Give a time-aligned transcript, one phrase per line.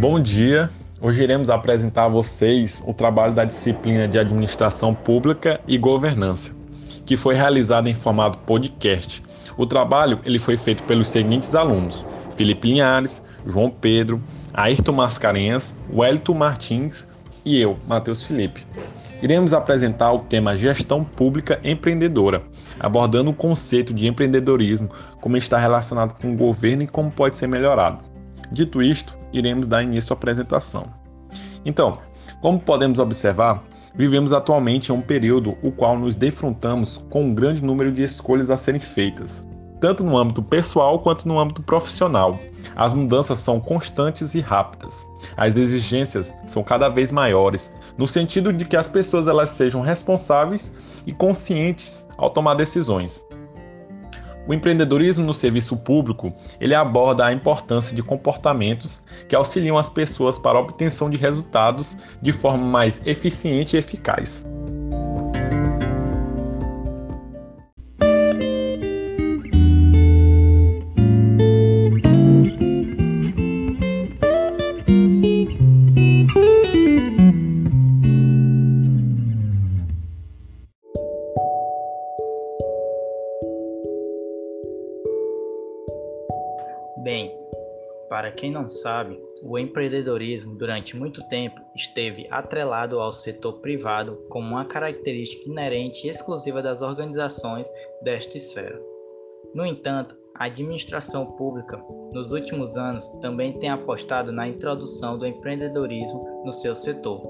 [0.00, 0.70] Bom dia!
[0.98, 6.52] Hoje iremos apresentar a vocês o trabalho da disciplina de Administração Pública e Governança,
[7.04, 9.22] que foi realizado em formato podcast.
[9.58, 14.22] O trabalho ele foi feito pelos seguintes alunos: Felipe Linhares, João Pedro,
[14.54, 17.06] Ayrton Mascarenhas, Wellington Martins
[17.44, 18.66] e eu, Matheus Felipe.
[19.20, 22.42] Iremos apresentar o tema Gestão Pública Empreendedora,
[22.78, 24.88] abordando o conceito de empreendedorismo,
[25.20, 28.09] como está relacionado com o governo e como pode ser melhorado.
[28.52, 30.84] Dito isto, iremos dar início à apresentação.
[31.64, 31.98] Então,
[32.40, 33.62] como podemos observar,
[33.94, 38.50] vivemos atualmente em um período o qual nos defrontamos com um grande número de escolhas
[38.50, 39.46] a serem feitas,
[39.80, 42.38] tanto no âmbito pessoal quanto no âmbito profissional.
[42.74, 45.06] As mudanças são constantes e rápidas.
[45.36, 50.74] As exigências são cada vez maiores, no sentido de que as pessoas elas sejam responsáveis
[51.06, 53.22] e conscientes ao tomar decisões.
[54.46, 60.38] O empreendedorismo no serviço público, ele aborda a importância de comportamentos que auxiliam as pessoas
[60.38, 64.44] para a obtenção de resultados de forma mais eficiente e eficaz.
[88.20, 94.46] Para quem não sabe, o empreendedorismo durante muito tempo esteve atrelado ao setor privado como
[94.46, 97.66] uma característica inerente e exclusiva das organizações
[98.02, 98.78] desta esfera.
[99.54, 101.82] No entanto, a administração pública,
[102.12, 107.22] nos últimos anos, também tem apostado na introdução do empreendedorismo no seu setor.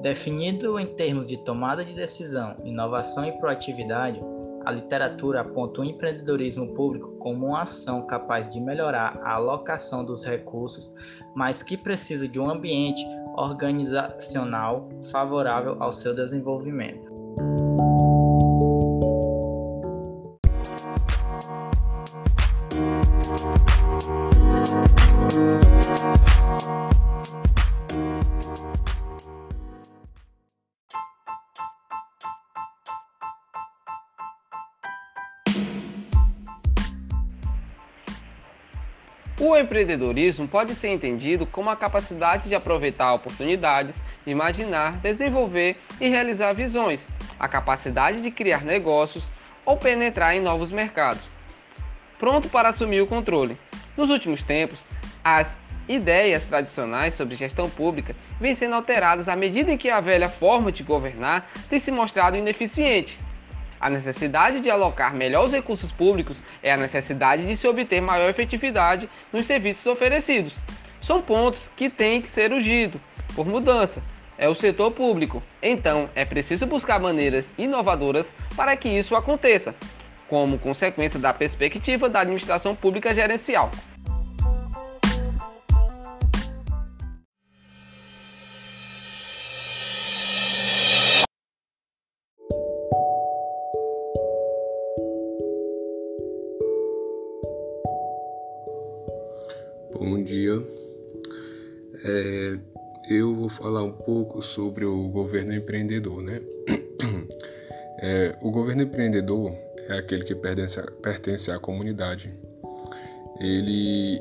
[0.00, 4.18] Definido em termos de tomada de decisão, inovação e proatividade,
[4.64, 10.24] a literatura aponta o empreendedorismo público como uma ação capaz de melhorar a alocação dos
[10.24, 10.92] recursos,
[11.34, 13.04] mas que precisa de um ambiente
[13.36, 17.23] organizacional favorável ao seu desenvolvimento.
[39.46, 46.54] O empreendedorismo pode ser entendido como a capacidade de aproveitar oportunidades, imaginar, desenvolver e realizar
[46.54, 47.06] visões,
[47.38, 49.22] a capacidade de criar negócios
[49.62, 51.28] ou penetrar em novos mercados.
[52.18, 53.58] Pronto para assumir o controle.
[53.94, 54.86] Nos últimos tempos,
[55.22, 55.54] as
[55.86, 60.72] ideias tradicionais sobre gestão pública vêm sendo alteradas à medida em que a velha forma
[60.72, 63.18] de governar tem se mostrado ineficiente
[63.84, 68.30] a necessidade de alocar melhor os recursos públicos é a necessidade de se obter maior
[68.30, 70.56] efetividade nos serviços oferecidos.
[71.02, 72.98] São pontos que têm que ser urgidos
[73.36, 74.02] por mudança.
[74.38, 79.74] É o setor público, então é preciso buscar maneiras inovadoras para que isso aconteça,
[80.30, 83.70] como consequência da perspectiva da administração pública gerencial.
[99.98, 100.60] Bom dia.
[102.04, 102.58] É,
[103.08, 106.40] eu vou falar um pouco sobre o governo empreendedor, né?
[108.06, 109.54] É, o governo empreendedor
[109.88, 112.34] é aquele que pertence, pertence à comunidade.
[113.40, 114.20] Ele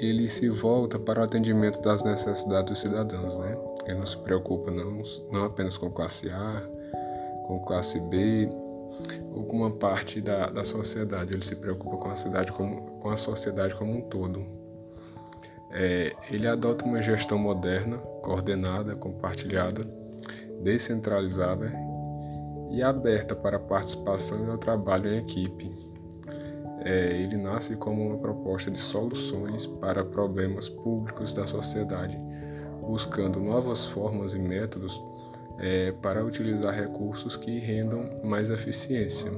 [0.00, 3.54] ele se volta para o atendimento das necessidades dos cidadãos, né?
[3.86, 6.62] Ele não se preocupa não, não apenas com classe A,
[7.46, 8.48] com classe B
[9.32, 11.32] ou com uma parte da, da sociedade.
[11.32, 14.44] Ele se preocupa com a cidade como, com a sociedade como um todo.
[15.70, 19.84] É, ele adota uma gestão moderna, coordenada, compartilhada,
[20.62, 21.72] descentralizada
[22.70, 25.70] e aberta para a participação e ao trabalho em equipe.
[26.80, 32.18] É, ele nasce como uma proposta de soluções para problemas públicos da sociedade,
[32.80, 35.02] buscando novas formas e métodos
[35.58, 39.30] é, para utilizar recursos que rendam mais eficiência,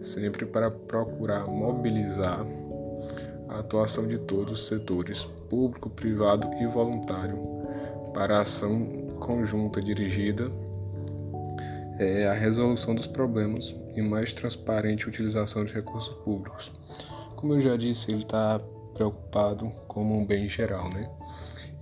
[0.00, 2.46] sempre para procurar mobilizar
[3.48, 7.38] a atuação de todos os setores, público, privado e voluntário,
[8.14, 10.50] para a ação conjunta dirigida
[11.98, 16.72] é, à resolução dos problemas e mais transparente utilização de recursos públicos.
[17.36, 18.58] Como eu já disse, ele está
[18.94, 21.08] preocupado como um bem geral, né?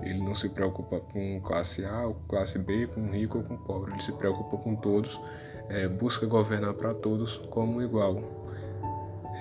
[0.01, 3.93] Ele não se preocupa com classe A ou classe B, com rico ou com pobre.
[3.93, 5.21] Ele se preocupa com todos,
[5.69, 8.23] é, busca governar para todos como igual.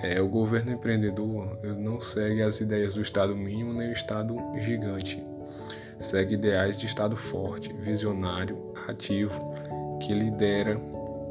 [0.02, 5.24] É, o governo empreendedor não segue as ideias do Estado mínimo nem o Estado gigante.
[5.98, 9.54] Segue ideais de Estado forte, visionário, ativo,
[10.00, 10.74] que lidera,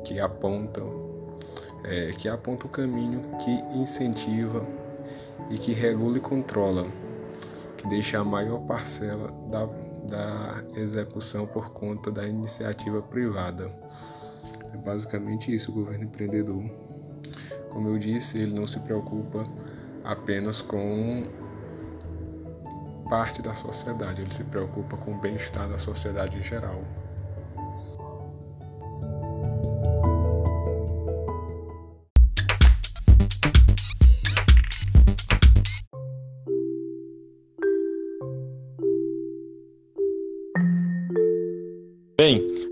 [0.03, 0.81] que aponta,
[1.85, 4.65] é, que aponta o caminho, que incentiva
[5.49, 6.85] e que regula e controla,
[7.77, 9.65] que deixa a maior parcela da,
[10.07, 13.69] da execução por conta da iniciativa privada.
[14.73, 16.63] É basicamente isso o governo empreendedor.
[17.69, 19.43] Como eu disse, ele não se preocupa
[20.03, 21.27] apenas com
[23.09, 26.83] parte da sociedade, ele se preocupa com o bem-estar da sociedade em geral.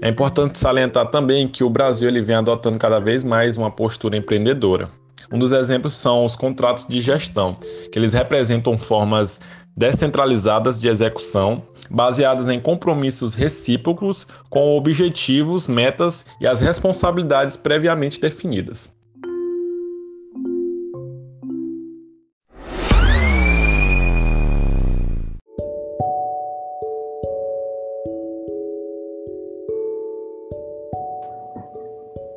[0.05, 4.15] É importante salientar também que o Brasil ele vem adotando cada vez mais uma postura
[4.15, 4.87] empreendedora.
[5.31, 7.57] Um dos exemplos são os contratos de gestão,
[7.91, 9.41] que eles representam formas
[9.75, 18.93] descentralizadas de execução, baseadas em compromissos recíprocos com objetivos, metas e as responsabilidades previamente definidas.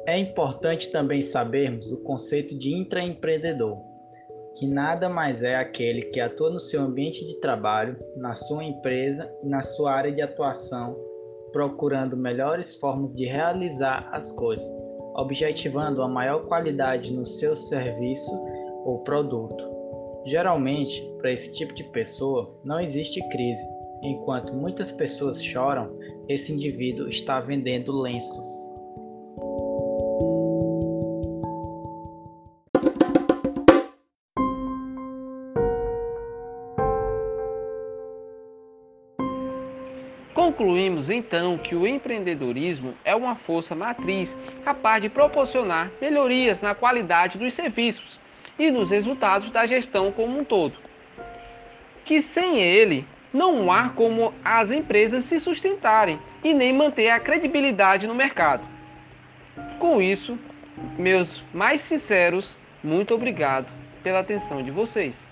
[0.09, 3.77] É importante também sabermos o conceito de intraempreendedor,
[4.57, 9.31] que nada mais é aquele que atua no seu ambiente de trabalho, na sua empresa
[9.43, 10.97] e na sua área de atuação,
[11.53, 14.67] procurando melhores formas de realizar as coisas,
[15.15, 18.33] objetivando a maior qualidade no seu serviço
[18.87, 19.63] ou produto.
[20.25, 23.69] Geralmente, para esse tipo de pessoa, não existe crise.
[24.03, 25.95] Enquanto muitas pessoas choram,
[26.31, 28.78] esse indivíduo está vendendo lenços.
[41.11, 47.55] Então que o empreendedorismo é uma força matriz capaz de proporcionar melhorias na qualidade dos
[47.55, 48.21] serviços
[48.59, 50.77] e nos resultados da gestão como um todo.
[52.05, 58.07] Que sem ele não há como as empresas se sustentarem e nem manter a credibilidade
[58.07, 58.67] no mercado.
[59.79, 60.39] Com isso,
[60.99, 63.67] meus mais sinceros muito obrigado
[64.03, 65.27] pela atenção de vocês.